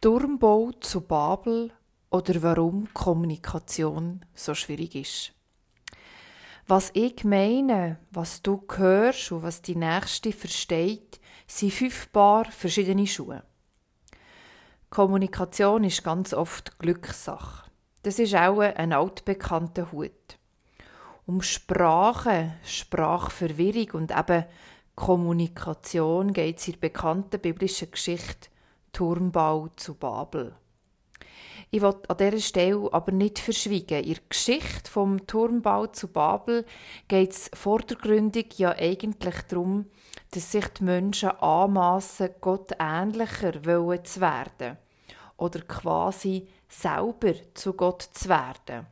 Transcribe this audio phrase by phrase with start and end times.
[0.00, 1.72] Turmbau zu Babel
[2.10, 5.32] oder warum Kommunikation so schwierig ist.
[6.68, 13.08] Was ich meine, was du hörst und was die Nächste versteht, sind fünf Paar verschiedene
[13.08, 13.42] Schuhe.
[14.88, 17.68] Kommunikation ist ganz oft Glückssache.
[18.04, 20.38] Das ist auch ein altbekannter Hut.
[21.26, 24.44] Um Sprache, Sprachverwirrung und eben
[24.94, 28.48] Kommunikation geht es in der bekannten biblischen Geschichte
[28.92, 30.54] Turmbau zu Babel.
[31.70, 34.02] Ich will an dieser Stelle aber nicht verschwiegen.
[34.02, 36.64] In der Geschichte vom Turmbau zu Babel
[37.08, 39.86] geht es vordergründig ja eigentlich darum,
[40.30, 43.52] dass sich die Menschen anmassen, Gott ähnlicher
[44.04, 44.78] zu werden
[45.36, 48.86] oder quasi selber zu Gott zu werden.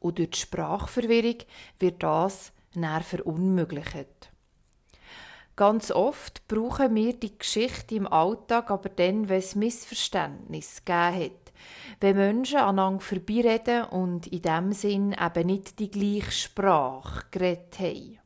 [0.00, 1.38] Und durch die Sprachverwirrung
[1.78, 4.31] wird das näher verunmöglicht.
[5.54, 11.52] Ganz oft brauchen wir die Geschichte im Alltag aber dann, wenn es Missverständnis gegeben hat.
[12.00, 18.18] Wenn Menschen aneinander vorbeireden und in dem Sinn eben nicht die gleiche Sprache geredet haben.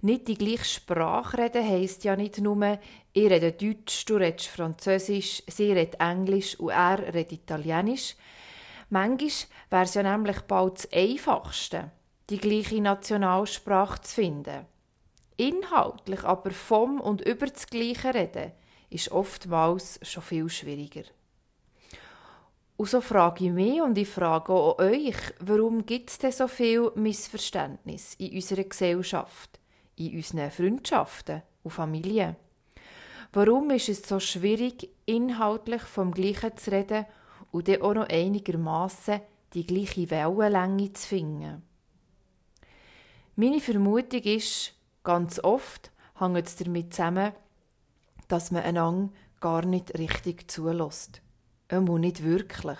[0.00, 2.78] Nicht die gleiche Sprache reden heisst ja nicht nur,
[3.12, 8.16] ich rede Deutsch, du redest Französisch, sie redet Englisch und er redet Italienisch.
[8.88, 9.30] Manchmal
[9.70, 11.90] wäre es ja nämlich bald das Einfachste,
[12.30, 14.66] die gleiche Nationalsprache zu finden.
[15.36, 18.52] Inhaltlich aber vom und über das Gleiche reden,
[18.90, 21.04] ist oftmals schon viel schwieriger.
[22.76, 26.46] Und so frage ich mich und ich frage auch euch, warum gibt es denn so
[26.46, 29.58] viel Missverständnis in unserer Gesellschaft,
[29.96, 32.36] in unseren Freundschaften und Familien?
[33.32, 37.06] Warum ist es so schwierig, inhaltlich vom Gleichen zu reden
[37.50, 39.20] und dann auch noch einigermaßen
[39.54, 41.62] die gleiche Wellenlänge zu finden?
[43.36, 44.75] Meine Vermutung ist,
[45.06, 47.30] Ganz oft hängt es damit zusammen,
[48.26, 51.22] dass man einander gar nicht richtig zulässt.
[51.68, 52.78] Einmal nicht wirklich.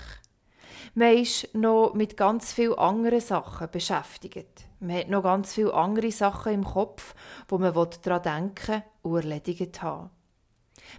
[0.97, 4.65] Man ist noch mit ganz vielen anderen Sachen beschäftigt.
[4.81, 7.15] Man hat noch ganz viele andere Sachen im Kopf,
[7.47, 7.73] wo man
[8.03, 10.11] daran denken und erledigt haben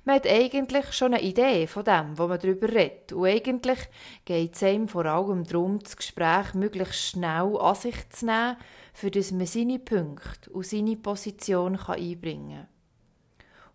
[0.05, 3.13] Man hat eigentlich schon eine Idee von dem, wo man darüber redet.
[3.13, 3.79] Und eigentlich
[4.25, 8.57] geht es einem vor allem darum, das Gespräch möglichst schnell an sich zu nehmen
[8.97, 12.67] für das man seine Punkte und seine Position einbringen kann.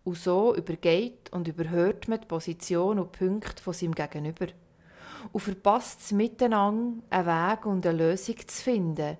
[0.03, 4.49] Und so übergeht und überhört man die Position und Punkte von seinem Gegenüber.
[5.31, 9.17] Und verpasst es miteinander, einen Weg und eine Lösung zu finden,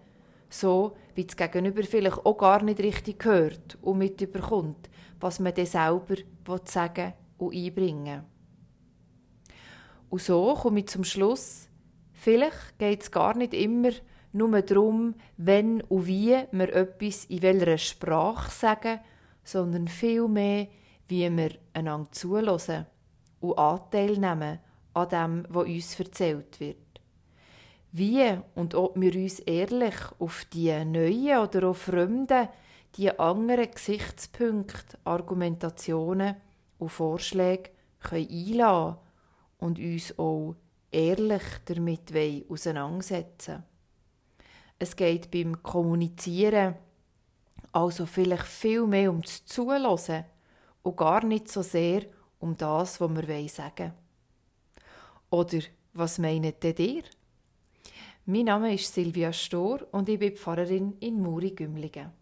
[0.53, 4.91] so wie das Gegenüber vielleicht auch gar nicht richtig hört und mitbekommt,
[5.21, 6.17] was man dann selber
[6.65, 8.25] sagen und einbringen
[10.11, 11.69] Und so komme ich zum Schluss,
[12.13, 13.91] vielleicht geht es gar nicht immer
[14.33, 19.01] nur darum, wenn und wie wir etwas in welcher Sprache sagen,
[19.45, 20.69] sondern vielmehr,
[21.09, 22.87] wie wir einander zulassen
[23.41, 24.59] und Anteil nehmen
[24.95, 26.82] an dem, was uns erzählt wird.
[27.93, 32.49] Wie und ob wir uns ehrlich auf die neuen oder auch fremden,
[32.97, 36.37] die anderen Gesichtspunkte, Argumentationen
[36.79, 37.71] und Vorschläge
[38.01, 38.97] können einladen
[39.59, 40.57] und uns auch
[40.91, 42.13] ehrlich damit
[42.49, 43.65] auseinandersetzen
[44.83, 46.75] es geht beim Kommunizieren
[47.71, 50.25] also vielleicht viel mehr um das Zuhören
[50.83, 52.03] und gar nicht so sehr
[52.41, 53.93] um das, was wir sagen
[55.31, 55.41] wollen.
[55.47, 55.61] Oder
[55.93, 57.05] was meint ihr?
[58.25, 62.22] Mein Name ist Silvia Stor und ich bin Pfarrerin in Muri-Gümligen.